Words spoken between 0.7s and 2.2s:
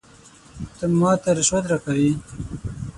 ته ماته رشوت راکوې؟